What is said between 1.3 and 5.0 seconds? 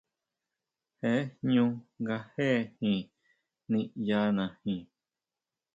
jñú nga jéʼejin niʼyanajin.